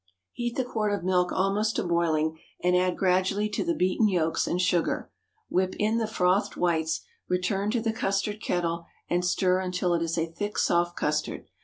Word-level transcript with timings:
Heat 0.31 0.55
the 0.55 0.63
quart 0.65 0.91
of 0.91 1.03
milk 1.03 1.31
almost 1.31 1.75
to 1.75 1.83
boiling, 1.83 2.39
and 2.63 2.75
add 2.75 2.97
gradually 2.97 3.47
to 3.49 3.63
the 3.63 3.75
beaten 3.75 4.07
yolks 4.09 4.47
and 4.47 4.59
sugar. 4.59 5.11
Whip 5.47 5.75
in 5.77 5.99
the 5.99 6.07
frothed 6.07 6.55
whites, 6.55 7.01
return 7.29 7.69
to 7.69 7.81
the 7.81 7.93
custard 7.93 8.41
kettle, 8.41 8.87
and 9.11 9.23
stir 9.23 9.59
until 9.59 9.93
it 9.93 10.01
is 10.01 10.17
a 10.17 10.25
thick, 10.25 10.57
soft 10.57 10.95
custard. 10.97 11.45